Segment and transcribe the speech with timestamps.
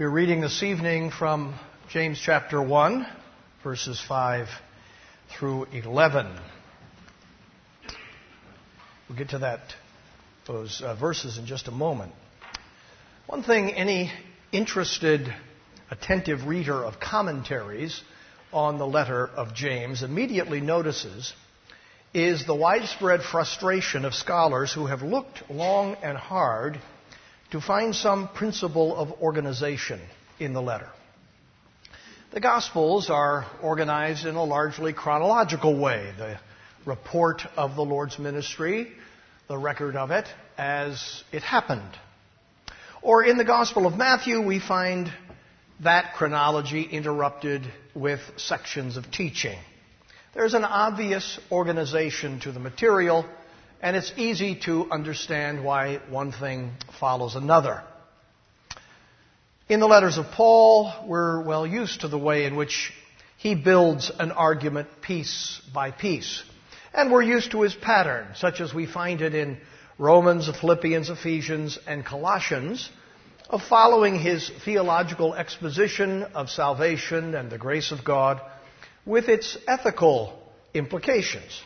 [0.00, 1.54] We're reading this evening from
[1.90, 3.06] James chapter 1,
[3.62, 4.48] verses 5
[5.28, 6.26] through 11.
[9.06, 9.60] We'll get to that,
[10.46, 12.14] those uh, verses in just a moment.
[13.26, 14.10] One thing any
[14.52, 15.34] interested,
[15.90, 18.02] attentive reader of commentaries
[18.54, 21.34] on the letter of James immediately notices
[22.14, 26.80] is the widespread frustration of scholars who have looked long and hard
[27.50, 30.00] to find some principle of organization
[30.38, 30.88] in the letter.
[32.32, 36.12] The Gospels are organized in a largely chronological way.
[36.16, 36.38] The
[36.86, 38.92] report of the Lord's ministry,
[39.48, 40.26] the record of it
[40.56, 41.90] as it happened.
[43.02, 45.12] Or in the Gospel of Matthew, we find
[45.82, 47.62] that chronology interrupted
[47.94, 49.58] with sections of teaching.
[50.34, 53.26] There's an obvious organization to the material,
[53.82, 57.82] and it's easy to understand why one thing follows another.
[59.68, 62.92] In the letters of Paul, we're well used to the way in which
[63.36, 66.42] he builds an argument piece by piece.
[66.92, 69.58] And we're used to his pattern, such as we find it in
[69.96, 72.90] Romans, Philippians, Ephesians, and Colossians,
[73.48, 78.40] of following his theological exposition of salvation and the grace of God
[79.06, 80.38] with its ethical
[80.74, 81.62] implications.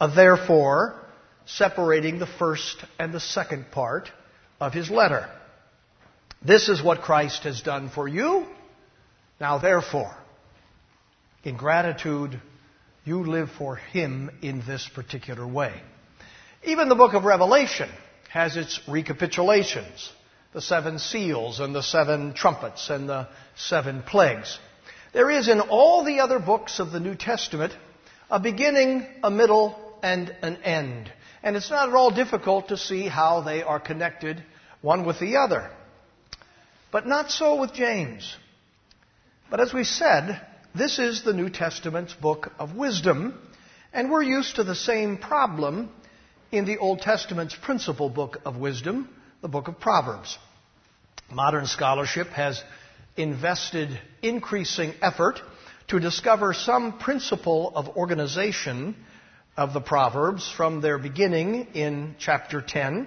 [0.00, 1.00] Uh, therefore,
[1.46, 4.10] separating the first and the second part
[4.60, 5.28] of his letter.
[6.42, 8.46] This is what Christ has done for you.
[9.40, 10.14] Now, therefore,
[11.44, 12.40] in gratitude,
[13.04, 15.72] you live for him in this particular way.
[16.64, 17.88] Even the book of Revelation
[18.30, 20.10] has its recapitulations
[20.52, 24.58] the seven seals and the seven trumpets and the seven plagues.
[25.12, 27.72] There is in all the other books of the New Testament
[28.30, 31.12] a beginning, a middle, and an end.
[31.42, 34.42] And it's not at all difficult to see how they are connected
[34.82, 35.70] one with the other.
[36.92, 38.36] But not so with James.
[39.50, 40.40] But as we said,
[40.74, 43.38] this is the New Testament's book of wisdom,
[43.92, 45.90] and we're used to the same problem
[46.52, 49.08] in the Old Testament's principal book of wisdom,
[49.40, 50.38] the book of Proverbs.
[51.32, 52.62] Modern scholarship has
[53.16, 55.40] invested increasing effort
[55.88, 58.94] to discover some principle of organization
[59.60, 63.06] of the Proverbs from their beginning in chapter 10.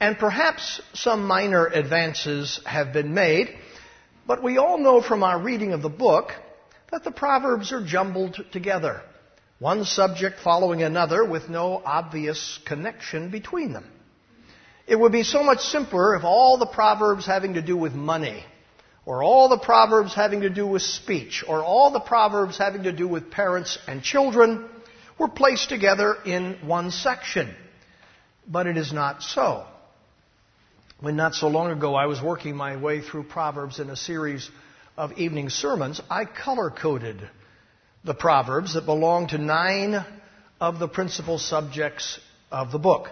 [0.00, 3.56] And perhaps some minor advances have been made,
[4.26, 6.32] but we all know from our reading of the book
[6.90, 9.00] that the Proverbs are jumbled together,
[9.60, 13.88] one subject following another with no obvious connection between them.
[14.88, 18.44] It would be so much simpler if all the Proverbs having to do with money,
[19.04, 22.92] or all the Proverbs having to do with speech, or all the Proverbs having to
[22.92, 24.68] do with parents and children
[25.18, 27.54] were placed together in one section.
[28.46, 29.66] But it is not so.
[31.00, 34.48] When not so long ago I was working my way through Proverbs in a series
[34.96, 37.20] of evening sermons, I color coded
[38.04, 40.04] the Proverbs that belong to nine
[40.60, 43.08] of the principal subjects of the book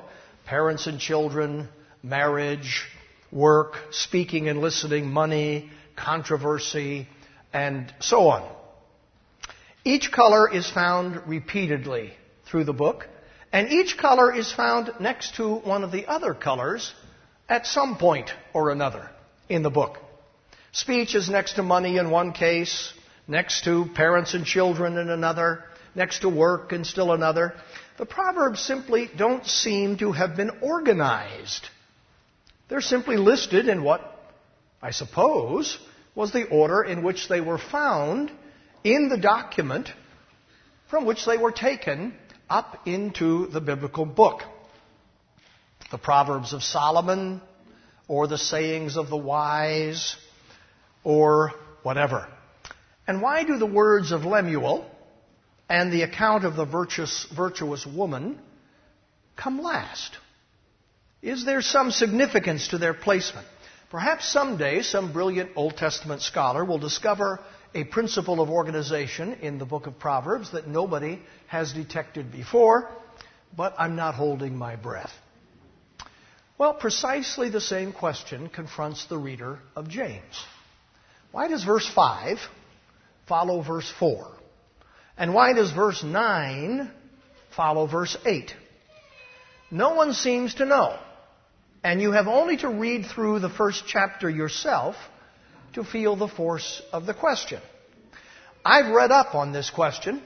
[0.46, 1.68] parents and children,
[2.02, 2.86] marriage,
[3.32, 7.08] work, speaking and listening, money, controversy,
[7.52, 8.48] and so on.
[9.86, 12.14] Each color is found repeatedly
[12.46, 13.06] through the book,
[13.52, 16.94] and each color is found next to one of the other colors
[17.50, 19.10] at some point or another
[19.50, 19.98] in the book.
[20.72, 22.94] Speech is next to money in one case,
[23.28, 25.64] next to parents and children in another,
[25.94, 27.52] next to work in still another.
[27.98, 31.68] The Proverbs simply don't seem to have been organized.
[32.70, 34.00] They're simply listed in what,
[34.80, 35.78] I suppose,
[36.14, 38.30] was the order in which they were found
[38.84, 39.88] in the document
[40.90, 42.14] from which they were taken
[42.48, 44.42] up into the biblical book.
[45.90, 47.40] The Proverbs of Solomon,
[48.06, 50.16] or the sayings of the wise,
[51.02, 51.52] or
[51.82, 52.28] whatever.
[53.06, 54.88] And why do the words of Lemuel
[55.68, 58.38] and the account of the virtuous, virtuous woman
[59.36, 60.16] come last?
[61.22, 63.46] Is there some significance to their placement?
[63.90, 67.40] Perhaps someday some brilliant Old Testament scholar will discover
[67.74, 72.88] a principle of organization in the book of Proverbs that nobody has detected before,
[73.56, 75.10] but I'm not holding my breath.
[76.56, 80.44] Well, precisely the same question confronts the reader of James.
[81.32, 82.38] Why does verse 5
[83.26, 84.28] follow verse 4?
[85.16, 86.90] And why does verse 9
[87.56, 88.54] follow verse 8?
[89.72, 90.96] No one seems to know.
[91.82, 94.94] And you have only to read through the first chapter yourself
[95.74, 97.60] to feel the force of the question.
[98.64, 100.22] I've read up on this question,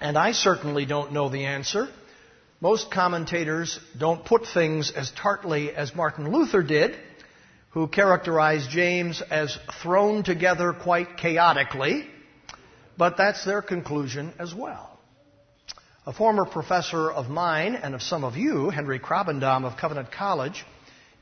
[0.00, 1.88] and I certainly don't know the answer.
[2.60, 6.96] Most commentators don't put things as tartly as Martin Luther did,
[7.70, 12.06] who characterized James as thrown together quite chaotically,
[12.96, 14.98] but that's their conclusion as well.
[16.06, 20.64] A former professor of mine and of some of you, Henry Krabbendam of Covenant College,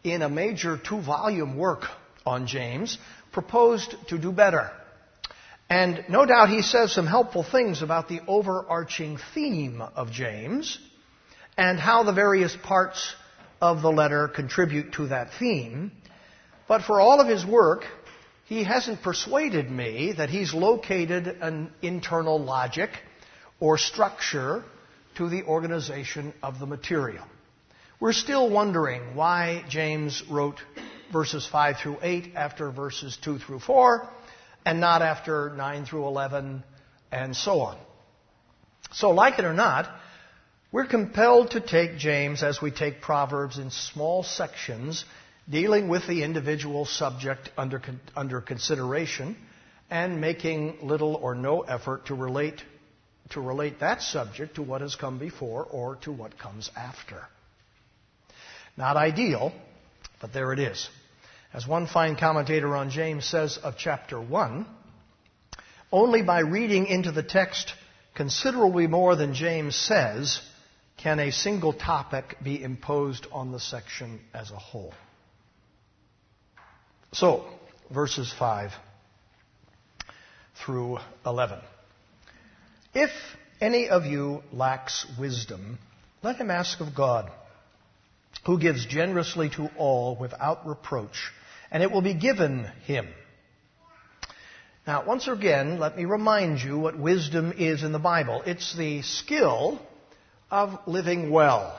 [0.04, 1.86] in a major two volume work
[2.26, 2.98] on James,
[3.34, 4.70] proposed to do better.
[5.68, 10.78] And no doubt he says some helpful things about the overarching theme of James
[11.56, 13.14] and how the various parts
[13.60, 15.92] of the letter contribute to that theme.
[16.68, 17.84] But for all of his work,
[18.44, 22.90] he hasn't persuaded me that he's located an internal logic
[23.60, 24.64] or structure
[25.16, 27.24] to the organization of the material.
[28.00, 30.60] We're still wondering why James wrote
[31.14, 34.08] verses 5 through 8 after verses 2 through 4
[34.66, 36.64] and not after 9 through 11
[37.12, 37.78] and so on.
[38.92, 39.88] So, like it or not,
[40.72, 45.04] we're compelled to take James as we take Proverbs in small sections
[45.48, 47.80] dealing with the individual subject under,
[48.16, 49.36] under consideration
[49.88, 52.60] and making little or no effort to relate,
[53.30, 57.22] to relate that subject to what has come before or to what comes after.
[58.76, 59.52] Not ideal,
[60.20, 60.88] but there it is.
[61.54, 64.66] As one fine commentator on James says of chapter 1,
[65.92, 67.72] only by reading into the text
[68.16, 70.40] considerably more than James says
[70.96, 74.92] can a single topic be imposed on the section as a whole.
[77.12, 77.44] So,
[77.88, 78.72] verses 5
[80.56, 81.60] through 11.
[82.94, 83.10] If
[83.60, 85.78] any of you lacks wisdom,
[86.20, 87.30] let him ask of God,
[88.44, 91.30] who gives generously to all without reproach
[91.74, 93.08] and it will be given him.
[94.86, 98.42] Now, once again, let me remind you what wisdom is in the Bible.
[98.46, 99.80] It's the skill
[100.52, 101.76] of living well,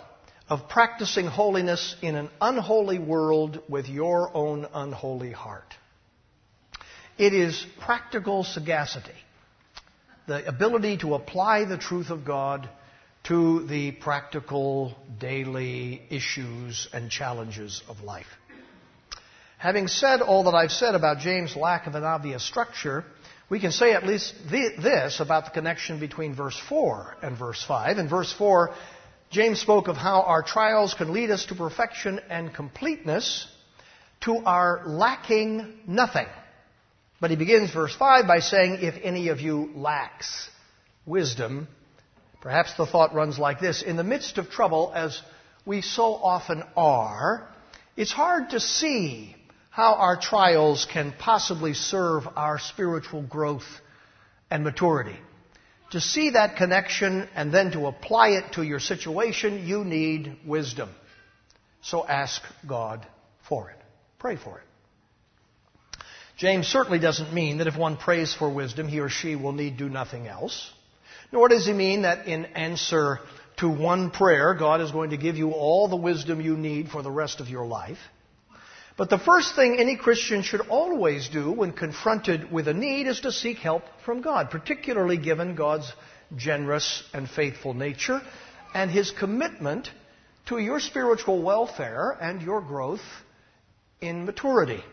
[0.50, 5.74] of practicing holiness in an unholy world with your own unholy heart.
[7.18, 9.16] It is practical sagacity,
[10.28, 12.68] the ability to apply the truth of God
[13.26, 18.28] to the practical daily issues and challenges of life.
[19.66, 23.04] Having said all that I've said about James' lack of an obvious structure,
[23.50, 27.98] we can say at least this about the connection between verse 4 and verse 5.
[27.98, 28.76] In verse 4,
[29.32, 33.48] James spoke of how our trials can lead us to perfection and completeness,
[34.22, 36.28] to our lacking nothing.
[37.20, 40.48] But he begins verse 5 by saying, If any of you lacks
[41.08, 41.68] wisdom,
[42.40, 45.20] perhaps the thought runs like this In the midst of trouble, as
[45.66, 47.48] we so often are,
[47.98, 49.36] it's hard to see
[49.76, 53.66] how our trials can possibly serve our spiritual growth
[54.50, 55.18] and maturity.
[55.92, 60.90] To see that connection and then to apply it to your situation, you need wisdom.
[61.82, 63.06] So ask God
[63.50, 63.76] for it.
[64.18, 66.00] Pray for it.
[66.38, 69.76] James certainly doesn't mean that if one prays for wisdom, he or she will need
[69.76, 70.72] do nothing else.
[71.34, 73.20] Nor does he mean that in answer
[73.58, 77.02] to one prayer, God is going to give you all the wisdom you need for
[77.02, 78.00] the rest of your life.
[78.98, 83.20] But the first thing any Christian should always do when confronted with a need is
[83.22, 85.92] to seek help from God, particularly given God's
[86.36, 88.22] generous and faithful nature
[88.74, 89.90] and his commitment
[90.48, 93.04] to your spiritual welfare and your growth
[94.00, 94.84] in maturity.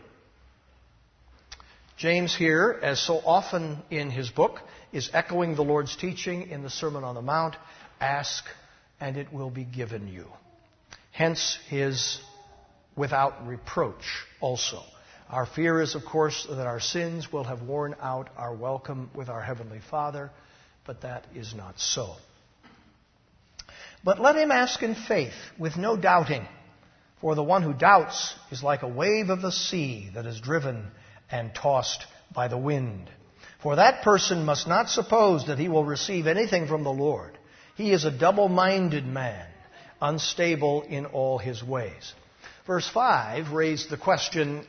[1.95, 4.59] James here, as so often in his book,
[4.91, 7.55] is echoing the Lord's teaching in the Sermon on the Mount
[8.01, 8.43] ask
[8.99, 10.27] and it will be given you.
[11.11, 12.19] Hence his
[12.95, 14.03] without reproach
[14.39, 14.81] also.
[15.29, 19.29] Our fear is, of course, that our sins will have worn out our welcome with
[19.29, 20.29] our Heavenly Father,
[20.85, 22.15] but that is not so.
[24.03, 26.45] But let him ask in faith, with no doubting,
[27.21, 30.91] for the one who doubts is like a wave of the sea that is driven
[31.31, 33.09] and tossed by the wind.
[33.61, 37.37] For that person must not suppose that he will receive anything from the Lord.
[37.75, 39.47] He is a double minded man,
[40.01, 42.13] unstable in all his ways.
[42.65, 44.65] Verse 5 raised the question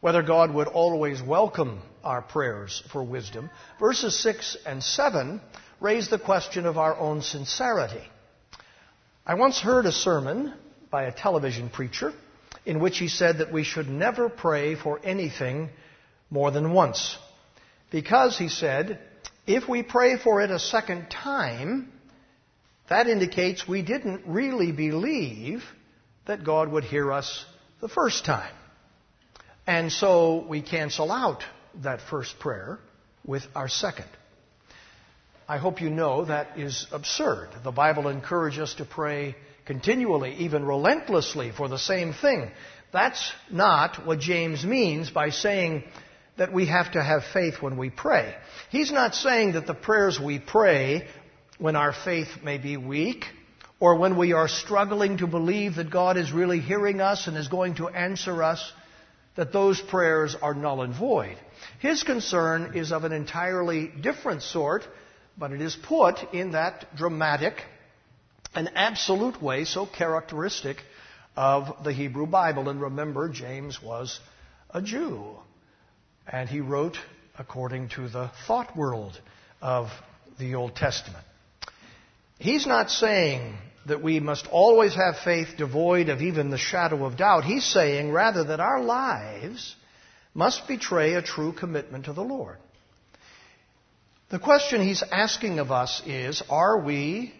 [0.00, 3.48] whether God would always welcome our prayers for wisdom.
[3.80, 5.40] Verses 6 and 7
[5.80, 8.02] raise the question of our own sincerity.
[9.26, 10.52] I once heard a sermon
[10.90, 12.12] by a television preacher
[12.66, 15.70] in which he said that we should never pray for anything
[16.28, 17.16] more than once.
[17.90, 19.00] Because, he said,
[19.46, 21.90] if we pray for it a second time,
[22.90, 25.64] that indicates we didn't really believe
[26.28, 27.44] that God would hear us
[27.80, 28.54] the first time.
[29.66, 31.42] And so we cancel out
[31.82, 32.78] that first prayer
[33.26, 34.08] with our second.
[35.48, 37.48] I hope you know that is absurd.
[37.64, 42.50] The Bible encourages us to pray continually, even relentlessly, for the same thing.
[42.92, 45.84] That's not what James means by saying
[46.36, 48.34] that we have to have faith when we pray.
[48.70, 51.06] He's not saying that the prayers we pray
[51.58, 53.24] when our faith may be weak
[53.80, 57.48] or when we are struggling to believe that God is really hearing us and is
[57.48, 58.72] going to answer us,
[59.36, 61.36] that those prayers are null and void.
[61.78, 64.82] His concern is of an entirely different sort,
[65.36, 67.54] but it is put in that dramatic
[68.54, 70.78] and absolute way so characteristic
[71.36, 72.68] of the Hebrew Bible.
[72.68, 74.18] And remember, James was
[74.70, 75.36] a Jew,
[76.26, 76.98] and he wrote
[77.38, 79.20] according to the thought world
[79.62, 79.88] of
[80.40, 81.24] the Old Testament.
[82.40, 83.54] He's not saying
[83.86, 87.44] that we must always have faith devoid of even the shadow of doubt.
[87.44, 89.74] He's saying rather that our lives
[90.34, 92.58] must betray a true commitment to the Lord.
[94.30, 97.32] The question he's asking of us is are we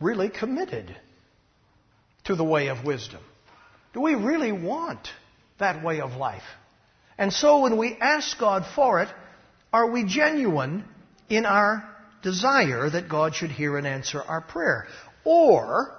[0.00, 0.94] really committed
[2.24, 3.20] to the way of wisdom?
[3.94, 5.08] Do we really want
[5.58, 6.42] that way of life?
[7.16, 9.08] And so when we ask God for it,
[9.72, 10.84] are we genuine
[11.28, 11.88] in our
[12.22, 14.86] desire that God should hear and answer our prayer?
[15.30, 15.94] Or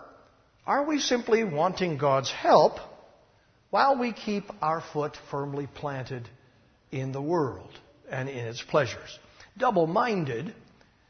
[0.65, 2.79] are we simply wanting God's help
[3.69, 6.27] while we keep our foot firmly planted
[6.91, 7.69] in the world
[8.09, 9.19] and in its pleasures?
[9.55, 10.55] Double minded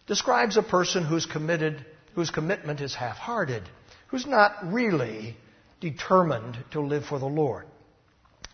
[0.06, 3.64] describes a person who's committed, whose commitment is half hearted,
[4.08, 5.38] who's not really
[5.80, 7.68] determined to live for the Lord.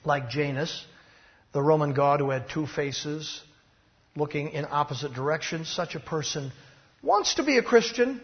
[0.04, 0.86] Like Janus,
[1.54, 3.42] the Roman god who had two faces
[4.16, 6.52] looking in opposite directions, such a person
[7.02, 8.22] wants to be a Christian.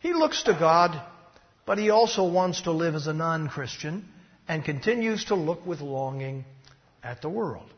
[0.00, 1.00] He looks to God,
[1.64, 4.08] but he also wants to live as a non Christian
[4.48, 6.44] and continues to look with longing
[7.02, 7.68] at the world.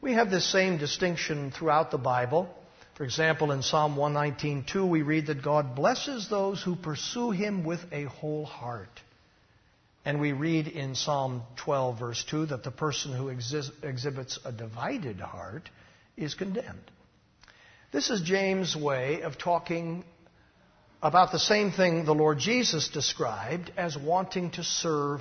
[0.00, 2.48] We have this same distinction throughout the Bible.
[2.94, 7.80] For example, in Psalm 119:2 we read that God blesses those who pursue him with
[7.92, 9.00] a whole heart.
[10.04, 15.20] And we read in Psalm 12 verse 2 that the person who exhibits a divided
[15.20, 15.68] heart
[16.16, 16.90] is condemned.
[17.92, 20.04] This is James' way of talking
[21.02, 25.20] about the same thing the Lord Jesus described as wanting to serve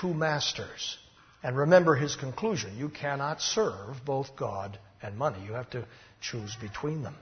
[0.00, 0.98] two masters.
[1.42, 5.38] And remember his conclusion you cannot serve both God and money.
[5.44, 5.86] You have to
[6.20, 7.14] choose between them.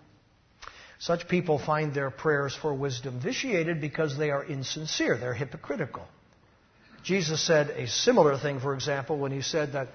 [0.99, 6.07] Such people find their prayers for wisdom vitiated because they are insincere, they're hypocritical.
[7.03, 9.89] Jesus said a similar thing, for example, when he said that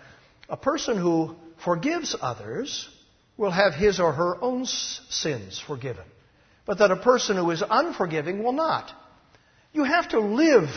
[0.48, 2.88] a person who forgives others
[3.36, 6.06] will have his or her own sins forgiven,
[6.66, 8.92] but that a person who is unforgiving will not.
[9.74, 10.70] You have to live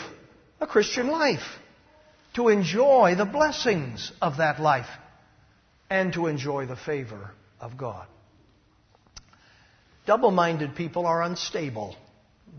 [0.61, 1.45] a Christian life
[2.35, 4.89] to enjoy the blessings of that life
[5.91, 8.07] and to enjoy the favor of God.
[10.07, 11.97] Double minded people are unstable.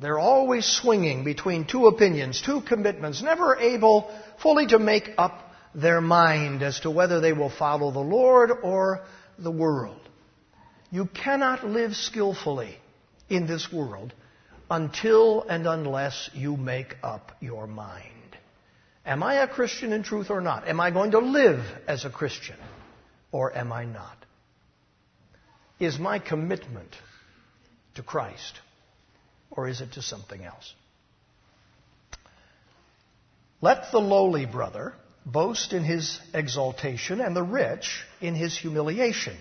[0.01, 6.01] They're always swinging between two opinions, two commitments, never able fully to make up their
[6.01, 9.05] mind as to whether they will follow the Lord or
[9.37, 9.99] the world.
[10.91, 12.77] You cannot live skillfully
[13.29, 14.13] in this world
[14.69, 18.11] until and unless you make up your mind.
[19.05, 20.67] Am I a Christian in truth or not?
[20.67, 22.57] Am I going to live as a Christian
[23.31, 24.17] or am I not?
[25.79, 26.95] Is my commitment
[27.95, 28.59] to Christ
[29.51, 30.73] or is it to something else?
[33.61, 34.93] Let the lowly brother
[35.25, 39.35] boast in his exaltation and the rich in his humiliation.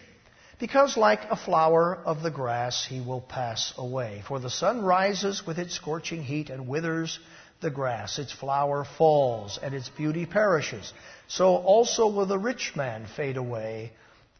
[0.58, 4.22] Because like a flower of the grass he will pass away.
[4.26, 7.18] For the sun rises with its scorching heat and withers
[7.60, 8.18] the grass.
[8.18, 10.92] Its flower falls and its beauty perishes.
[11.28, 13.92] So also will the rich man fade away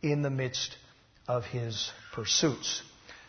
[0.02, 0.76] in the midst
[1.26, 2.82] of his pursuits.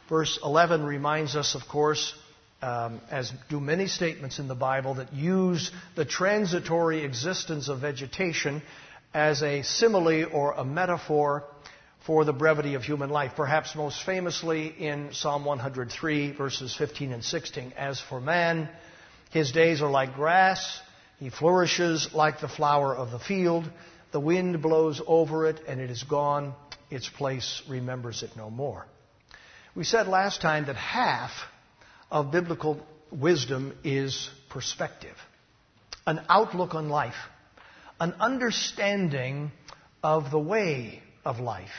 [0.09, 2.13] Verse 11 reminds us, of course,
[2.61, 8.61] um, as do many statements in the Bible that use the transitory existence of vegetation
[9.13, 11.45] as a simile or a metaphor
[12.05, 13.31] for the brevity of human life.
[13.35, 17.73] Perhaps most famously in Psalm 103, verses 15 and 16.
[17.75, 18.69] As for man,
[19.31, 20.79] his days are like grass,
[21.19, 23.69] he flourishes like the flower of the field.
[24.11, 26.53] The wind blows over it, and it is gone.
[26.91, 28.85] Its place remembers it no more.
[29.75, 31.31] We said last time that half
[32.11, 35.15] of biblical wisdom is perspective,
[36.05, 37.15] an outlook on life,
[37.99, 39.51] an understanding
[40.03, 41.71] of the way of life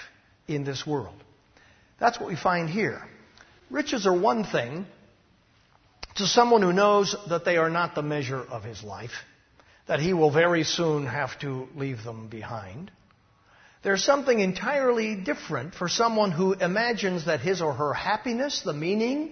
[0.49, 1.17] in this world.
[1.99, 3.03] That's what we find here.
[3.71, 4.87] Riches are one thing
[6.17, 9.13] to someone who knows that they are not the measure of his life,
[9.87, 12.91] that he will very soon have to leave them behind.
[13.83, 19.31] There's something entirely different for someone who imagines that his or her happiness, the meaning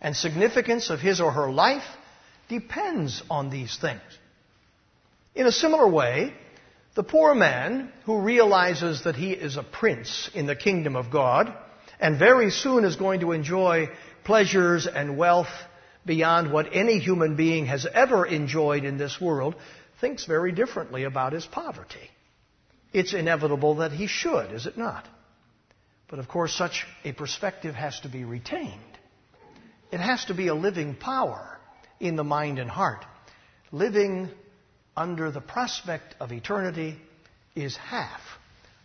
[0.00, 1.84] and significance of his or her life,
[2.48, 4.02] depends on these things.
[5.34, 6.32] In a similar way,
[6.94, 11.52] The poor man who realizes that he is a prince in the kingdom of God
[11.98, 13.88] and very soon is going to enjoy
[14.22, 15.48] pleasures and wealth
[16.06, 19.56] beyond what any human being has ever enjoyed in this world
[20.00, 22.10] thinks very differently about his poverty.
[22.92, 25.04] It's inevitable that he should, is it not?
[26.08, 28.80] But of course, such a perspective has to be retained.
[29.90, 31.58] It has to be a living power
[31.98, 33.04] in the mind and heart.
[33.72, 34.30] Living
[34.96, 36.96] under the prospect of eternity
[37.54, 38.20] is half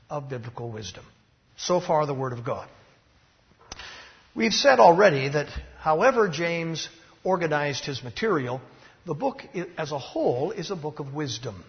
[0.09, 1.05] of biblical wisdom.
[1.57, 2.67] So far, the Word of God.
[4.35, 5.47] We've said already that
[5.79, 6.87] however James
[7.23, 8.61] organized his material,
[9.05, 9.43] the book
[9.77, 11.63] as a whole is a book of wisdom.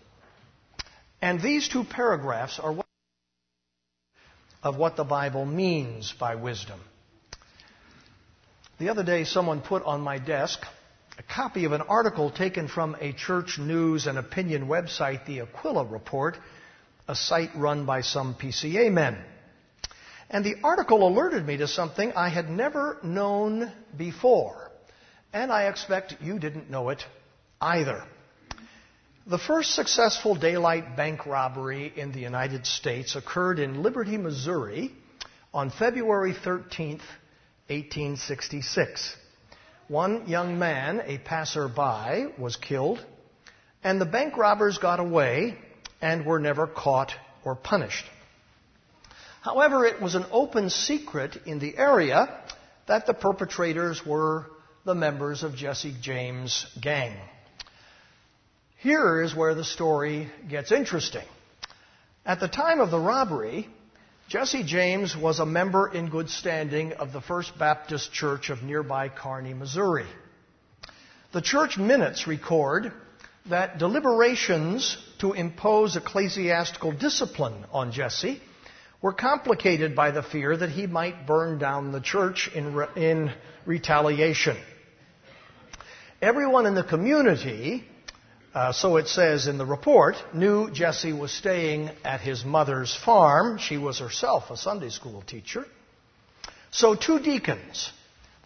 [1.22, 2.76] And these two paragraphs are
[4.62, 6.80] of what the Bible means by wisdom.
[8.78, 10.64] The other day, someone put on my desk
[11.20, 15.84] a copy of an article taken from a church news and opinion website, the Aquila
[15.84, 16.34] Report,
[17.06, 19.18] a site run by some PCA men.
[20.30, 24.70] And the article alerted me to something I had never known before.
[25.30, 27.04] And I expect you didn't know it
[27.60, 28.02] either.
[29.26, 34.90] The first successful daylight bank robbery in the United States occurred in Liberty, Missouri
[35.52, 36.92] on February 13,
[37.68, 39.16] 1866.
[39.90, 43.04] One young man, a passerby, was killed,
[43.82, 45.58] and the bank robbers got away
[46.00, 47.12] and were never caught
[47.44, 48.04] or punished.
[49.40, 52.38] However, it was an open secret in the area
[52.86, 54.46] that the perpetrators were
[54.84, 57.16] the members of Jesse James' gang.
[58.76, 61.26] Here is where the story gets interesting.
[62.24, 63.68] At the time of the robbery,
[64.30, 69.08] Jesse James was a member in good standing of the First Baptist Church of nearby
[69.08, 70.06] Kearney, Missouri.
[71.32, 72.92] The church minutes record
[73.46, 78.40] that deliberations to impose ecclesiastical discipline on Jesse
[79.02, 83.32] were complicated by the fear that he might burn down the church in, re- in
[83.66, 84.56] retaliation.
[86.22, 87.84] Everyone in the community
[88.54, 93.58] uh, so it says in the report, knew Jesse was staying at his mother's farm.
[93.58, 95.64] She was herself a Sunday school teacher.
[96.72, 97.92] So two deacons,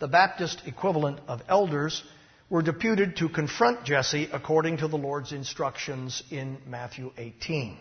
[0.00, 2.02] the Baptist equivalent of elders,
[2.50, 7.78] were deputed to confront Jesse according to the Lord's instructions in Matthew 18.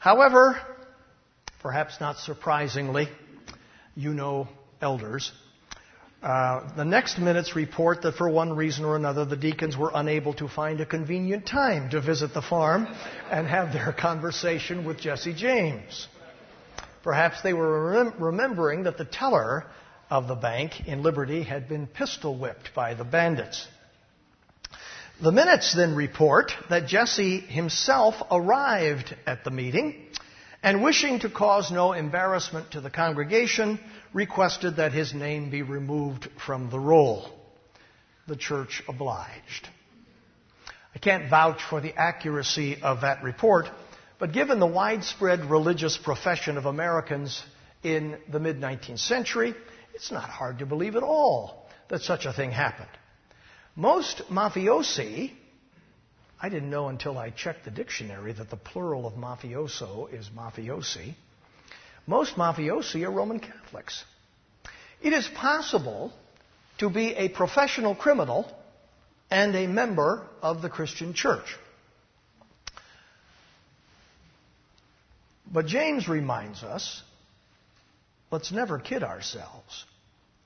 [0.00, 0.60] However,
[1.60, 3.08] perhaps not surprisingly,
[3.94, 4.48] you know
[4.80, 5.30] elders,
[6.22, 10.32] uh, the next minutes report that for one reason or another the deacons were unable
[10.34, 12.86] to find a convenient time to visit the farm
[13.30, 16.06] and have their conversation with Jesse James.
[17.02, 19.66] Perhaps they were rem- remembering that the teller
[20.10, 23.66] of the bank in Liberty had been pistol whipped by the bandits.
[25.20, 30.06] The minutes then report that Jesse himself arrived at the meeting
[30.62, 33.80] and wishing to cause no embarrassment to the congregation,
[34.12, 37.30] requested that his name be removed from the roll.
[38.28, 39.68] The church obliged.
[40.94, 43.68] I can't vouch for the accuracy of that report,
[44.18, 47.42] but given the widespread religious profession of Americans
[47.82, 49.54] in the mid 19th century,
[49.94, 52.88] it's not hard to believe at all that such a thing happened.
[53.74, 55.32] Most mafiosi,
[56.40, 61.14] I didn't know until I checked the dictionary that the plural of mafioso is mafiosi.
[62.06, 64.04] Most mafiosi are Roman Catholics.
[65.00, 66.12] It is possible
[66.78, 68.50] to be a professional criminal
[69.30, 71.56] and a member of the Christian church.
[75.50, 77.02] But James reminds us
[78.30, 79.84] let's never kid ourselves.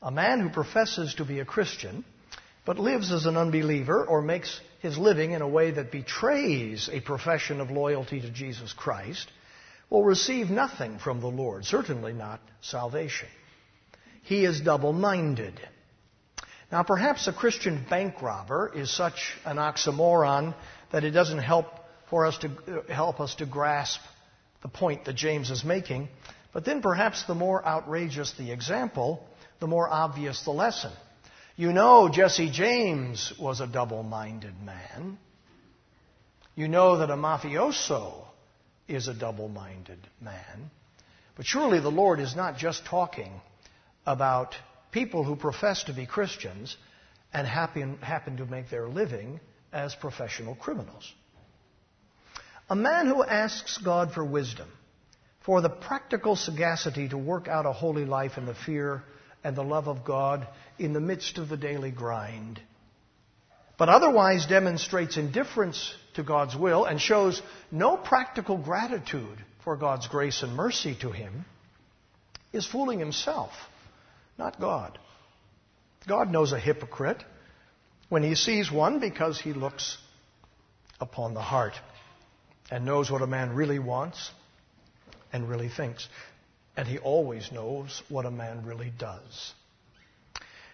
[0.03, 2.05] A man who professes to be a Christian
[2.65, 7.01] but lives as an unbeliever or makes his living in a way that betrays a
[7.01, 9.31] profession of loyalty to Jesus Christ
[9.91, 13.29] will receive nothing from the Lord, certainly not salvation.
[14.23, 15.61] He is double minded.
[16.73, 20.55] Now, perhaps a Christian bank robber is such an oxymoron
[20.91, 21.67] that it doesn't help
[22.11, 24.01] for us to help us to grasp
[24.63, 26.09] the point that James is making.
[26.53, 29.25] But then perhaps the more outrageous the example,
[29.61, 30.93] the more obvious the lesson.
[31.57, 35.19] You know Jesse James was a double minded man.
[36.55, 38.26] You know that a mafioso
[38.89, 40.71] is a double minded man.
[41.37, 43.41] But surely the Lord is not just talking
[44.07, 44.55] about
[44.91, 46.77] people who profess to be Christians
[47.33, 49.41] and happen, happen to make their living
[49.73, 51.13] as professional criminals.
[52.71, 54.69] A man who asks God for wisdom,
[55.45, 59.05] for the practical sagacity to work out a holy life in the fear
[59.45, 60.47] and the love of God
[60.79, 62.61] in the midst of the daily grind,
[63.79, 70.43] but otherwise demonstrates indifference to God's will and shows no practical gratitude for God's grace
[70.43, 71.45] and mercy to him
[72.53, 73.53] is fooling himself,
[74.39, 74.99] not God.
[76.07, 77.23] God knows a hypocrite
[78.09, 79.99] when he sees one because he looks
[81.01, 81.75] upon the heart
[82.71, 84.31] and knows what a man really wants
[85.33, 86.09] and really thinks.
[86.77, 89.53] And he always knows what a man really does.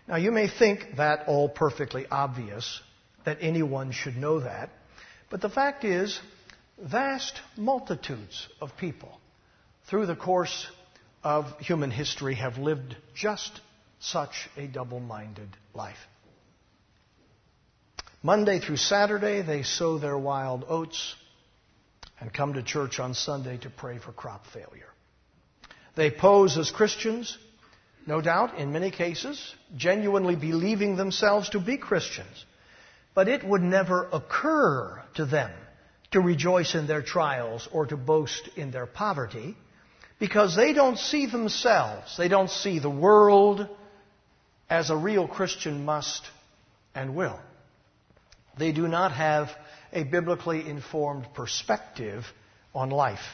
[0.07, 2.81] Now, you may think that all perfectly obvious,
[3.25, 4.71] that anyone should know that,
[5.33, 6.21] but the fact is,
[6.79, 9.19] vast multitudes of people
[9.89, 10.67] through the course
[11.25, 13.63] of human history have lived just
[13.99, 15.97] such a double minded life.
[18.23, 21.15] Monday through Saturday, they sow their wild oats
[22.21, 24.91] and come to church on Sunday to pray for crop failure.
[25.97, 27.39] They pose as Christians,
[28.07, 32.45] no doubt, in many cases, genuinely believing themselves to be Christians.
[33.15, 35.51] But it would never occur to them
[36.13, 39.57] to rejoice in their trials or to boast in their poverty
[40.19, 43.67] because they don't see themselves, they don't see the world
[44.71, 46.23] as a real Christian must
[46.95, 47.39] and will.
[48.57, 49.49] They do not have
[49.93, 52.25] a biblically informed perspective
[52.75, 53.25] on life,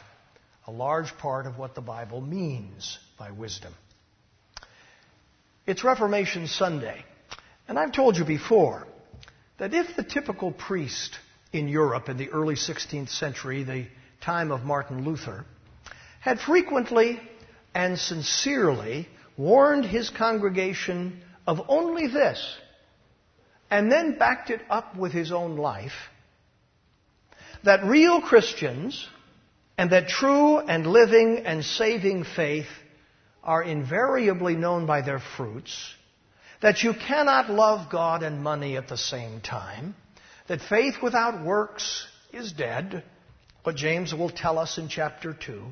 [0.67, 3.75] a large part of what the Bible means by wisdom.
[5.67, 7.05] It's Reformation Sunday,
[7.69, 8.87] and I've told you before
[9.59, 11.19] that if the typical priest
[11.53, 13.87] in Europe in the early 16th century, the
[14.21, 15.45] time of Martin Luther,
[16.21, 17.21] had frequently
[17.75, 22.57] and sincerely warned his congregation of only this,
[23.71, 25.93] and then backed it up with his own life,
[27.65, 29.09] that real Christians
[29.77, 32.67] and that true and living and saving faith
[33.43, 35.95] are invariably known by their fruits,
[36.61, 39.95] that you cannot love God and money at the same time,
[40.49, 43.05] that faith without works is dead,
[43.63, 45.63] what James will tell us in chapter 2.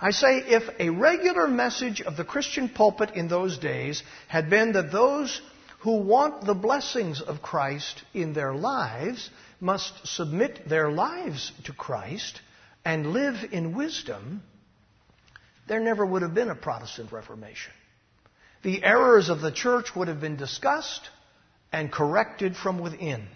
[0.00, 4.72] I say if a regular message of the Christian pulpit in those days had been
[4.72, 5.40] that those
[5.80, 12.40] who want the blessings of Christ in their lives must submit their lives to Christ
[12.84, 14.42] and live in wisdom,
[15.66, 17.72] there never would have been a Protestant Reformation.
[18.62, 21.02] The errors of the church would have been discussed
[21.72, 23.28] and corrected from within.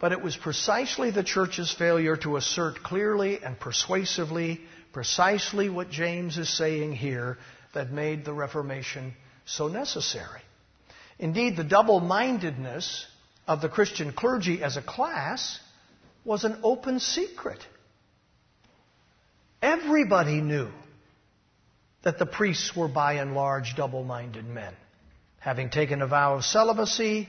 [0.00, 4.60] But it was precisely the church's failure to assert clearly and persuasively
[4.92, 7.38] precisely what James is saying here
[7.72, 9.14] that made the Reformation
[9.46, 10.40] so necessary.
[11.18, 13.06] Indeed, the double mindedness
[13.46, 15.58] of the Christian clergy as a class
[16.24, 17.64] was an open secret.
[19.60, 20.68] Everybody knew
[22.02, 24.74] that the priests were by and large double minded men,
[25.38, 27.28] having taken a vow of celibacy,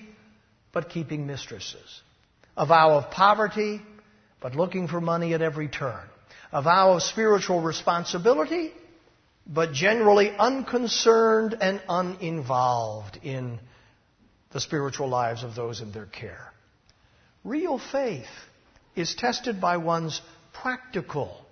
[0.72, 2.02] but keeping mistresses,
[2.58, 3.82] a vow of poverty,
[4.42, 6.04] but looking for money at every turn,
[6.52, 8.72] a vow of spiritual responsibility,
[9.46, 13.60] but generally unconcerned and uninvolved in
[14.52, 16.52] the spiritual lives of those in their care.
[17.44, 18.26] Real faith
[18.96, 20.22] is tested by one's
[20.54, 21.46] practical,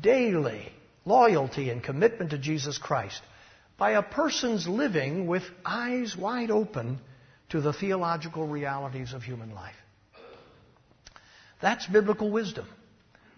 [0.00, 0.72] daily
[1.08, 3.20] loyalty and commitment to Jesus Christ,
[3.78, 6.98] by a person's living with eyes wide open
[7.50, 9.74] to the theological realities of human life.
[11.60, 12.66] That's biblical wisdom.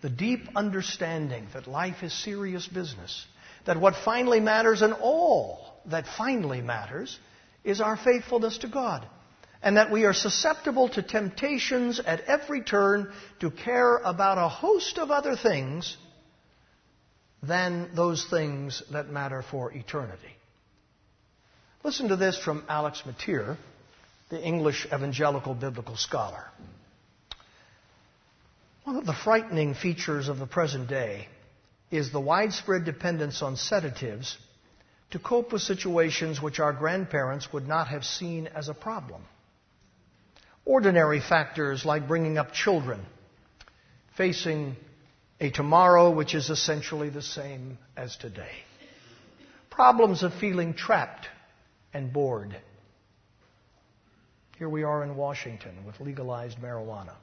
[0.02, 3.24] The deep understanding that life is serious business,
[3.66, 7.18] that what finally matters and all that finally matters
[7.64, 9.06] is our faithfulness to God.
[9.62, 14.98] And that we are susceptible to temptations at every turn to care about a host
[14.98, 15.98] of other things
[17.42, 20.36] than those things that matter for eternity.
[21.82, 23.56] Listen to this from Alex Motyer,
[24.28, 26.44] the English evangelical biblical scholar.
[28.84, 31.28] One of the frightening features of the present day
[31.90, 34.36] is the widespread dependence on sedatives
[35.10, 39.22] to cope with situations which our grandparents would not have seen as a problem.
[40.64, 43.00] Ordinary factors like bringing up children,
[44.16, 44.76] facing
[45.40, 48.52] a tomorrow which is essentially the same as today.
[49.70, 51.26] Problems of feeling trapped
[51.94, 52.54] and bored.
[54.58, 57.14] Here we are in Washington with legalized marijuana.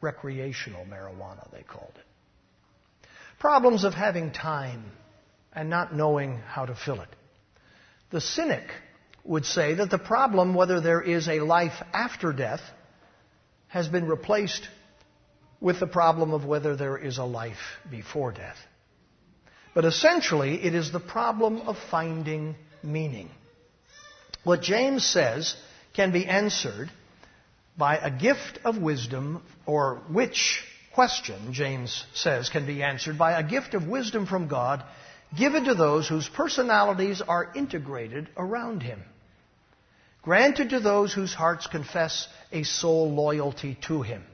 [0.00, 3.08] Recreational marijuana, they called it.
[3.38, 4.84] Problems of having time
[5.52, 7.08] and not knowing how to fill it.
[8.10, 8.64] The cynic
[9.24, 12.62] would say that the problem, whether there is a life after death,
[13.66, 14.66] has been replaced
[15.60, 18.56] with the problem of whether there is a life before death.
[19.74, 23.30] But essentially, it is the problem of finding meaning.
[24.44, 25.56] What James says
[25.94, 26.90] can be answered
[27.76, 30.60] by a gift of wisdom, or which
[30.94, 34.82] question, James says, can be answered by a gift of wisdom from God
[35.36, 39.00] given to those whose personalities are integrated around him.
[40.22, 44.24] Granted to those whose hearts confess a sole loyalty to him.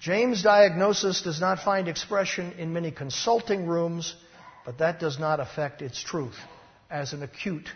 [0.00, 4.14] James' diagnosis does not find expression in many consulting rooms,
[4.64, 6.36] but that does not affect its truth
[6.90, 7.68] as an acute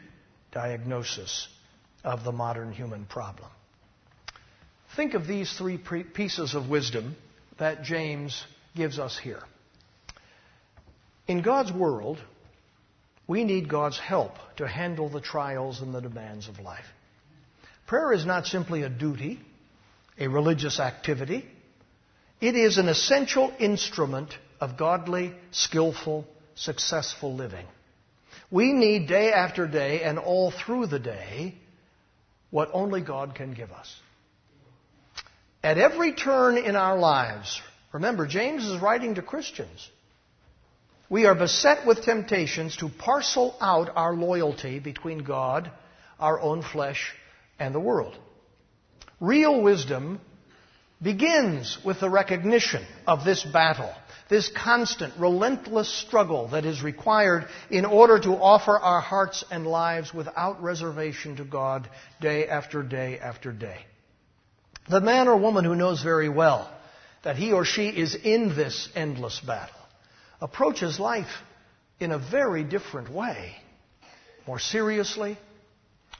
[0.50, 1.48] diagnosis
[2.02, 3.50] of the modern human problem.
[4.96, 7.14] Think of these three pieces of wisdom
[7.58, 9.42] that James gives us here.
[11.26, 12.18] In God's world,
[13.26, 16.87] we need God's help to handle the trials and the demands of life.
[17.87, 19.40] Prayer is not simply a duty,
[20.18, 21.44] a religious activity.
[22.40, 27.66] It is an essential instrument of godly, skillful, successful living.
[28.51, 31.55] We need day after day and all through the day
[32.51, 33.94] what only God can give us.
[35.62, 37.61] At every turn in our lives,
[37.92, 39.90] remember, James is writing to Christians.
[41.09, 45.70] We are beset with temptations to parcel out our loyalty between God,
[46.20, 47.12] our own flesh,
[47.59, 48.16] and the world.
[49.20, 50.20] Real wisdom
[51.02, 53.92] begins with the recognition of this battle,
[54.28, 60.14] this constant, relentless struggle that is required in order to offer our hearts and lives
[60.14, 61.88] without reservation to God
[62.20, 63.78] day after day after day.
[64.88, 66.70] The man or woman who knows very well
[67.22, 69.74] that he or she is in this endless battle
[70.40, 71.42] approaches life
[71.98, 73.57] in a very different way.
[74.46, 75.38] More seriously,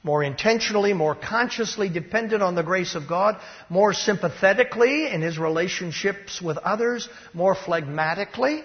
[0.05, 6.39] more intentionally, more consciously dependent on the grace of God, more sympathetically in his relationships
[6.39, 8.63] with others, more phlegmatically,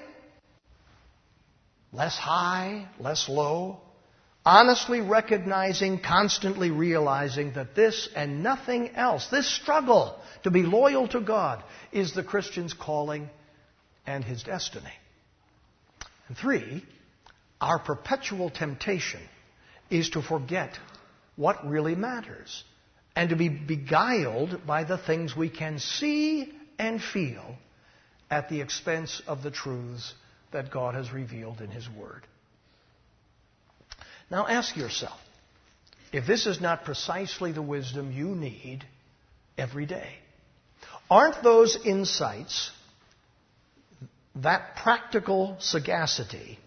[1.94, 3.80] less high, less low,
[4.44, 11.22] honestly recognizing, constantly realizing that this and nothing else, this struggle to be loyal to
[11.22, 13.30] God, is the Christian's calling
[14.06, 14.92] and his destiny.
[16.28, 16.84] And three,
[17.62, 19.22] our perpetual temptation
[19.88, 20.78] is to forget
[21.36, 22.64] what really matters
[23.16, 27.56] and to be beguiled by the things we can see and feel
[28.30, 30.14] at the expense of the truths
[30.52, 32.26] that God has revealed in His Word.
[34.30, 35.18] Now ask yourself
[36.12, 38.84] if this is not precisely the wisdom you need
[39.58, 40.14] every day.
[41.10, 42.70] Aren't those insights,
[44.36, 46.58] that practical sagacity,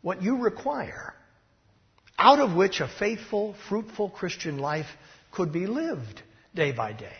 [0.00, 1.14] what you require,
[2.18, 4.88] out of which a faithful, fruitful Christian life
[5.32, 6.22] could be lived
[6.54, 7.16] day by day?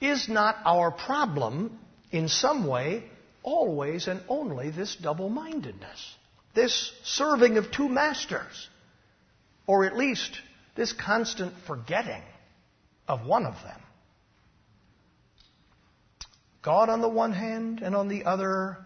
[0.00, 1.78] Is not our problem,
[2.10, 3.04] in some way,
[3.42, 6.14] always and only this double mindedness?
[6.54, 8.68] this serving of two masters,
[9.66, 10.40] or at least
[10.76, 12.22] this constant forgetting
[13.06, 13.80] of one of them.
[16.62, 18.78] God on the one hand, and on the other,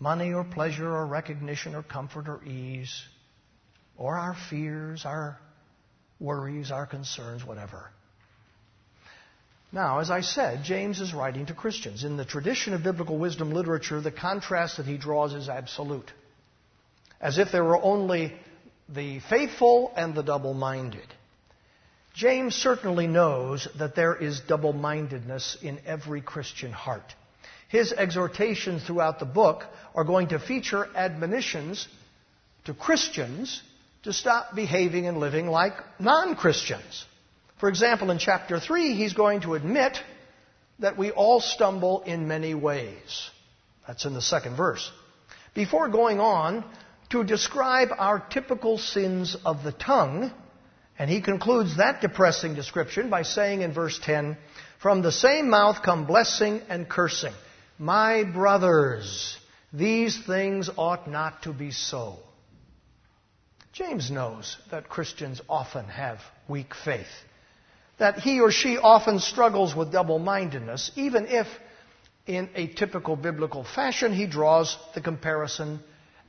[0.00, 3.02] money or pleasure or recognition or comfort or ease,
[4.00, 5.38] or our fears, our
[6.18, 7.90] worries, our concerns, whatever.
[9.72, 12.02] Now, as I said, James is writing to Christians.
[12.02, 16.10] In the tradition of biblical wisdom literature, the contrast that he draws is absolute
[17.20, 18.32] as if there were only
[18.88, 21.06] the faithful and the double minded.
[22.14, 27.14] James certainly knows that there is double mindedness in every Christian heart.
[27.68, 31.86] His exhortations throughout the book are going to feature admonitions
[32.64, 33.62] to Christians
[34.02, 37.04] to stop behaving and living like non Christians.
[37.58, 39.98] For example, in chapter 3, he's going to admit
[40.78, 43.30] that we all stumble in many ways.
[43.86, 44.90] That's in the second verse.
[45.54, 46.64] Before going on
[47.10, 50.32] to describe our typical sins of the tongue.
[50.98, 54.36] And he concludes that depressing description by saying in verse 10,
[54.80, 57.34] From the same mouth come blessing and cursing.
[57.78, 59.36] My brothers,
[59.72, 62.18] these things ought not to be so.
[63.72, 67.06] James knows that Christians often have weak faith,
[67.98, 71.46] that he or she often struggles with double mindedness, even if
[72.26, 75.80] in a typical biblical fashion he draws the comparison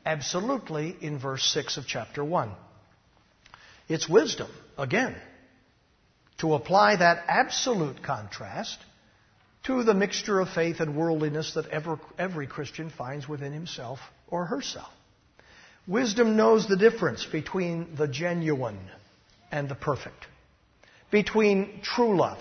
[0.05, 2.51] absolutely in verse 6 of chapter 1.
[3.87, 5.15] It's wisdom, again,
[6.39, 8.77] to apply that absolute contrast
[9.63, 14.45] to the mixture of faith and worldliness that ever, every Christian finds within himself or
[14.45, 14.89] herself.
[15.87, 18.79] Wisdom knows the difference between the genuine
[19.51, 20.27] and the perfect,
[21.09, 22.39] between true love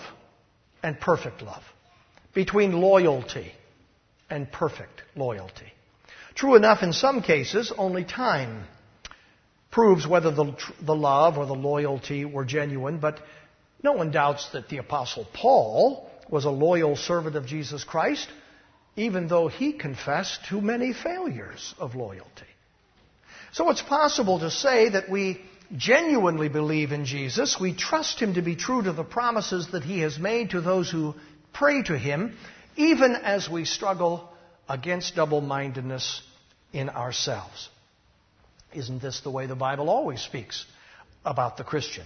[0.83, 1.63] and perfect love,
[2.33, 3.51] between loyalty
[4.29, 5.73] and perfect loyalty.
[6.35, 8.65] True enough, in some cases, only time
[9.69, 13.19] proves whether the, the love or the loyalty were genuine, but
[13.83, 18.29] No one doubts that the Apostle Paul was a loyal servant of Jesus Christ,
[18.95, 22.45] even though he confessed to many failures of loyalty.
[23.53, 25.41] So it's possible to say that we
[25.75, 29.99] genuinely believe in Jesus, we trust him to be true to the promises that he
[29.99, 31.15] has made to those who
[31.53, 32.37] pray to him,
[32.77, 34.29] even as we struggle
[34.69, 36.21] against double mindedness
[36.71, 37.69] in ourselves.
[38.73, 40.65] Isn't this the way the Bible always speaks
[41.25, 42.05] about the Christian?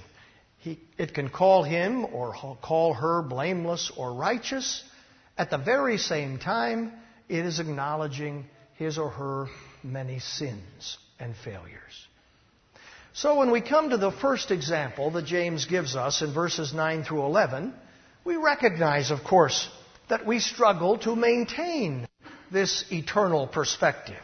[0.60, 4.84] He, it can call him or call her blameless or righteous.
[5.38, 6.92] At the very same time,
[7.30, 8.46] it is acknowledging
[8.78, 9.48] his or her
[9.84, 12.08] many sins and failures.
[13.14, 17.04] So when we come to the first example that James gives us in verses 9
[17.04, 17.74] through 11,
[18.26, 19.70] we recognize, of course,
[20.10, 22.08] that we struggle to maintain
[22.52, 24.22] this eternal perspective.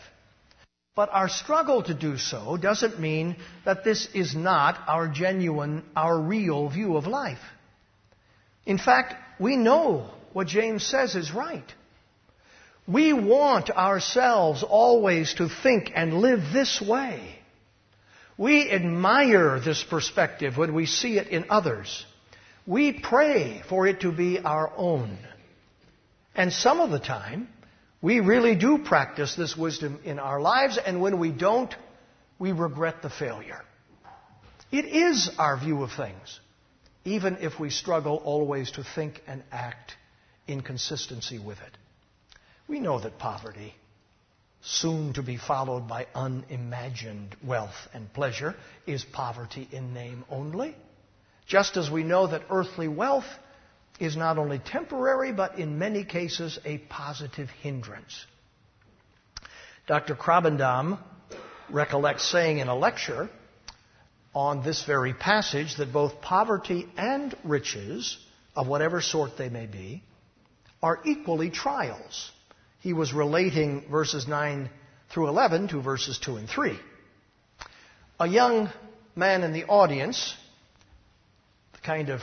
[0.94, 6.20] But our struggle to do so doesn't mean that this is not our genuine, our
[6.20, 7.40] real view of life.
[8.66, 11.66] In fact, we know what James says is right.
[12.92, 17.40] We want ourselves always to think and live this way.
[18.38, 22.06] We admire this perspective when we see it in others.
[22.66, 25.18] We pray for it to be our own.
[26.36, 27.48] And some of the time,
[28.02, 31.74] we really do practice this wisdom in our lives, and when we don't,
[32.40, 33.62] we regret the failure.
[34.72, 36.40] It is our view of things,
[37.06, 39.94] even if we struggle always to think and act
[40.48, 41.78] in consistency with it.
[42.72, 43.76] We know that poverty,
[44.62, 48.56] soon to be followed by unimagined wealth and pleasure,
[48.88, 50.78] is poverty in name only.
[51.46, 53.26] Just as we know that earthly wealth
[54.00, 58.26] is not only temporary, but in many cases a positive hindrance.
[59.86, 60.16] Dr.
[60.16, 60.98] Krabbendam
[61.70, 63.30] recollects saying in a lecture
[64.34, 68.18] on this very passage that both poverty and riches,
[68.56, 70.04] of whatever sort they may be,
[70.82, 72.32] are equally trials.
[72.82, 74.70] He was relating verses 9
[75.12, 76.80] through 11 to verses 2 and 3.
[78.20, 78.70] A young
[79.16, 80.36] man in the audience,
[81.74, 82.22] the kind of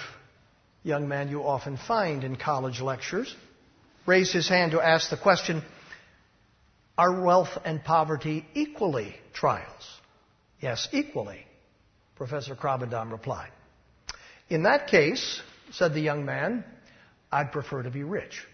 [0.82, 3.34] young man you often find in college lectures,
[4.04, 5.62] raised his hand to ask the question
[6.96, 10.00] Are wealth and poverty equally trials?
[10.60, 11.46] Yes, equally,
[12.16, 13.50] Professor Krabbendam replied.
[14.48, 15.40] In that case,
[15.70, 16.64] said the young man,
[17.30, 18.44] I'd prefer to be rich.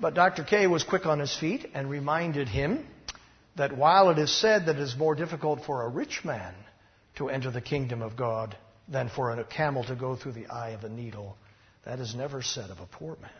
[0.00, 0.44] But Dr.
[0.44, 2.86] K was quick on his feet and reminded him
[3.56, 6.54] that while it is said that it is more difficult for a rich man
[7.16, 8.56] to enter the kingdom of God
[8.88, 11.36] than for a camel to go through the eye of a needle.
[11.84, 13.30] That is never said of a poor man.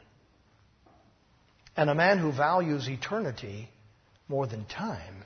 [1.76, 3.70] And a man who values eternity
[4.28, 5.24] more than time,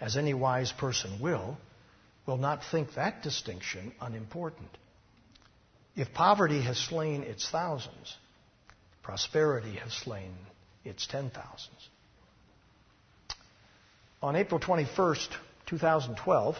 [0.00, 1.56] as any wise person will,
[2.26, 4.70] will not think that distinction unimportant.
[5.96, 8.16] If poverty has slain its thousands,
[9.02, 10.34] prosperity has slain
[10.84, 11.88] its ten thousands.
[14.22, 15.28] On April 21st,
[15.66, 16.56] 2012,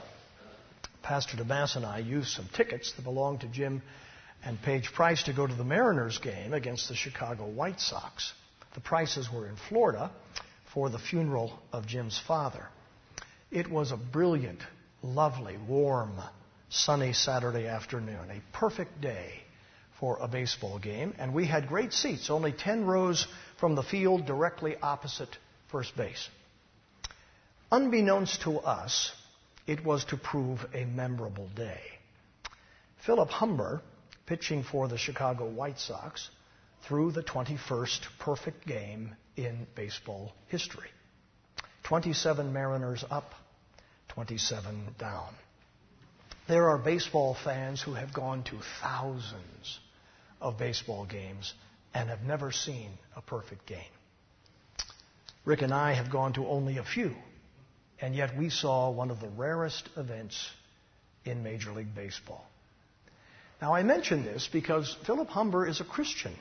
[1.03, 3.83] Pastor DeMass and I used some tickets that belonged to Jim
[4.45, 8.33] and Paige Price to go to the Mariners game against the Chicago White Sox.
[8.75, 10.11] The Prices were in Florida
[10.73, 12.67] for the funeral of Jim's father.
[13.51, 14.61] It was a brilliant,
[15.03, 16.15] lovely, warm,
[16.69, 19.45] sunny Saturday afternoon, a perfect day
[20.01, 23.27] for a baseball game, and we had great seats, only 10 rows
[23.59, 25.37] from the field directly opposite
[25.71, 26.29] first base.
[27.71, 29.13] Unbeknownst to us,
[29.67, 31.81] it was to prove a memorable day.
[33.05, 33.83] Philip Humber,
[34.27, 36.31] pitching for the Chicago White Sox,
[36.87, 40.89] threw the 21st perfect game in baseball history.
[41.85, 43.33] 27 Mariners up,
[44.09, 45.35] 27 down.
[46.47, 49.79] There are baseball fans who have gone to thousands
[50.41, 51.55] of baseball games
[51.95, 53.79] and have never seen a perfect game.
[55.45, 57.15] Rick and I have gone to only a few
[58.01, 60.51] and yet we saw one of the rarest events
[61.25, 62.45] in Major League Baseball.
[63.63, 66.35] Now, I mention this because Philip Humber is a Christian,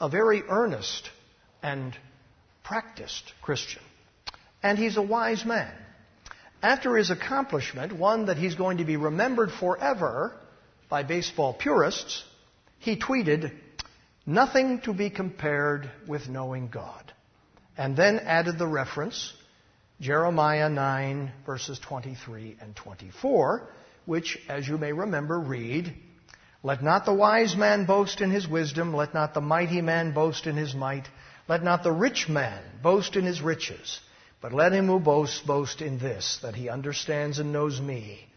[0.00, 1.08] a very earnest
[1.62, 1.96] and
[2.64, 3.82] practiced Christian.
[4.62, 5.72] And he's a wise man.
[6.62, 10.34] After his accomplishment, one that he's going to be remembered forever
[10.88, 12.24] by baseball purists,
[12.78, 13.52] he tweeted,
[14.30, 17.12] Nothing to be compared with knowing God.
[17.76, 19.32] And then added the reference
[20.00, 23.68] Jeremiah 9, verses 23 and 24,
[24.06, 25.92] which, as you may remember, read,
[26.62, 30.46] Let not the wise man boast in his wisdom, let not the mighty man boast
[30.46, 31.08] in his might,
[31.48, 33.98] let not the rich man boast in his riches,
[34.40, 38.29] but let him who boasts boast in this, that he understands and knows me,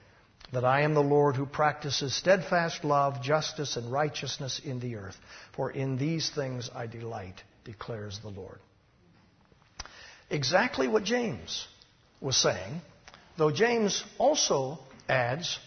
[0.54, 5.18] that I am the Lord who practices steadfast love, justice, and righteousness in the earth.
[5.56, 8.60] For in these things I delight, declares the Lord.
[10.30, 11.68] Exactly what James
[12.22, 12.82] was saying,
[13.36, 14.78] though James also
[15.10, 15.60] adds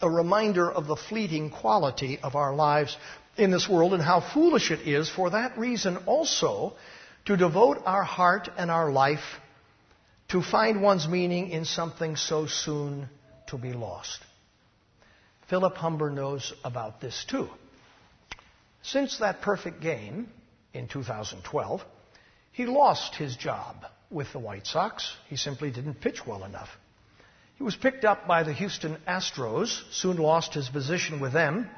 [0.00, 2.96] a reminder of the fleeting quality of our lives
[3.36, 6.72] in this world and how foolish it is for that reason also
[7.26, 9.38] to devote our heart and our life
[10.28, 13.08] to find one's meaning in something so soon
[13.50, 14.20] to be lost.
[15.48, 17.48] Philip Humber knows about this too.
[18.82, 20.28] Since that perfect game
[20.72, 21.82] in 2012,
[22.52, 25.12] he lost his job with the White Sox.
[25.28, 26.68] He simply didn't pitch well enough.
[27.56, 31.68] He was picked up by the Houston Astros, soon lost his position with them,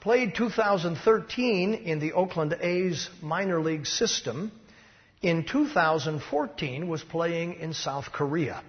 [0.00, 4.50] played 2013 in the Oakland A's minor league system.
[5.22, 8.62] In 2014 was playing in South Korea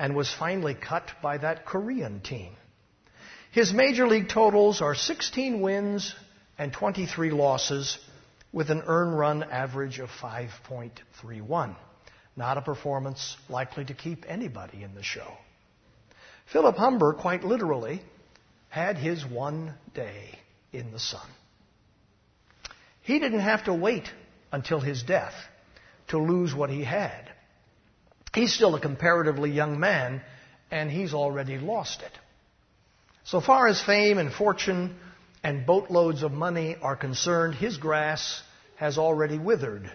[0.00, 2.56] and was finally cut by that Korean team.
[3.52, 6.14] His major league totals are 16 wins
[6.56, 7.98] and 23 losses
[8.50, 11.76] with an earn run average of 5.31.
[12.34, 15.34] Not a performance likely to keep anybody in the show.
[16.50, 18.00] Philip Humber, quite literally,
[18.70, 20.38] had his one day
[20.72, 21.28] in the sun.
[23.02, 24.10] He didn't have to wait
[24.50, 25.34] until his death
[26.08, 27.30] to lose what he had.
[28.34, 30.22] He's still a comparatively young man,
[30.70, 32.12] and he's already lost it.
[33.24, 34.96] So far as fame and fortune
[35.42, 38.42] and boatloads of money are concerned, his grass
[38.76, 39.90] has already withered,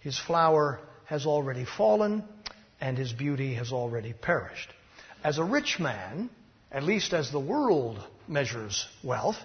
[0.00, 2.24] his flower has already fallen,
[2.80, 4.70] and his beauty has already perished.
[5.22, 6.30] As a rich man,
[6.72, 9.36] at least as the world measures wealth,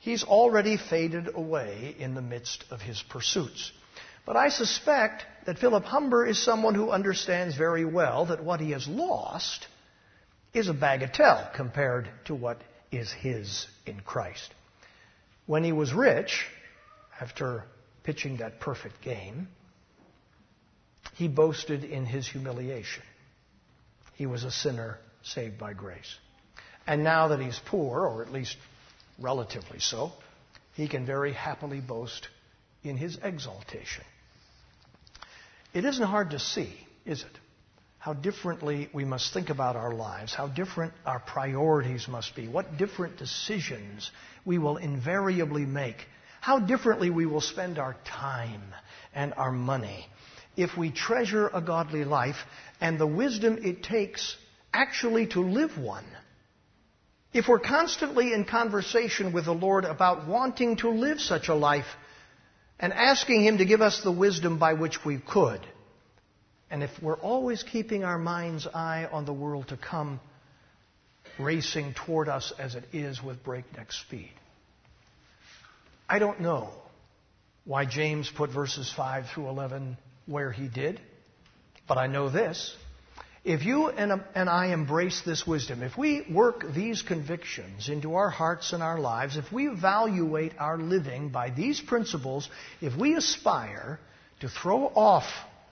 [0.00, 3.72] he's already faded away in the midst of his pursuits.
[4.24, 8.72] But I suspect that Philip Humber is someone who understands very well that what he
[8.72, 9.68] has lost
[10.52, 14.52] is a bagatelle compared to what is his in Christ.
[15.46, 16.46] When he was rich,
[17.20, 17.64] after
[18.02, 19.48] pitching that perfect game,
[21.14, 23.04] he boasted in his humiliation.
[24.14, 26.16] He was a sinner saved by grace.
[26.88, 28.56] And now that he's poor, or at least
[29.18, 30.12] relatively so,
[30.74, 32.28] he can very happily boast
[32.82, 34.04] in his exaltation.
[35.76, 36.72] It isn't hard to see,
[37.04, 37.38] is it?
[37.98, 42.78] How differently we must think about our lives, how different our priorities must be, what
[42.78, 44.10] different decisions
[44.44, 45.96] we will invariably make
[46.46, 48.62] how differently we will spend our time
[49.12, 50.06] and our money
[50.56, 52.36] if we treasure a godly life
[52.80, 54.36] and the wisdom it takes
[54.72, 56.04] actually to live one.
[57.32, 61.88] If we're constantly in conversation with the Lord about wanting to live such a life
[62.78, 65.60] and asking Him to give us the wisdom by which we could,
[66.70, 70.20] and if we're always keeping our mind's eye on the world to come,
[71.38, 74.32] racing toward us as it is with breakneck speed,
[76.08, 76.70] I don't know
[77.64, 79.96] why James put verses 5 through 11
[80.26, 81.00] where he did,
[81.88, 82.76] but I know this.
[83.46, 88.28] If you and, and I embrace this wisdom, if we work these convictions into our
[88.28, 94.00] hearts and our lives, if we evaluate our living by these principles, if we aspire
[94.40, 95.26] to throw off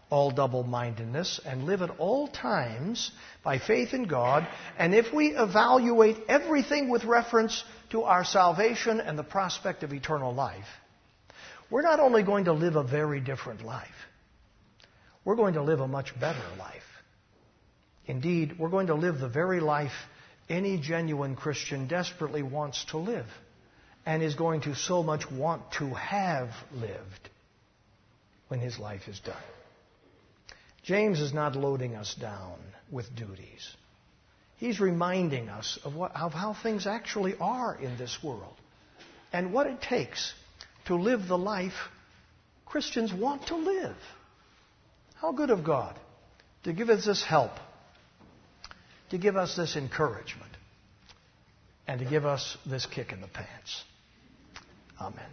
[0.09, 3.11] all double mindedness and live at all times
[3.43, 4.47] by faith in God,
[4.79, 10.33] and if we evaluate everything with reference to our salvation and the prospect of eternal
[10.33, 10.68] life,
[11.70, 14.07] we're not only going to live a very different life,
[15.25, 16.94] we're going to live a much better life.
[18.07, 19.93] Indeed, we're going to live the very life
[20.49, 23.27] any genuine Christian desperately wants to live
[24.05, 27.31] and is going to so much want to have lived
[28.49, 29.37] when his life is done.
[30.83, 32.59] James is not loading us down
[32.91, 33.75] with duties.
[34.59, 38.55] He's reminding us of, what, of how things actually are in this world
[39.33, 40.33] and what it takes
[40.87, 41.89] to live the life
[42.67, 43.97] Christians want to live.
[45.17, 45.99] How good of God
[46.65, 47.53] to give us this help,
[49.11, 50.51] to give us this encouragement,
[51.87, 53.85] and to give us this kick in the pants.
[55.01, 55.31] Amen.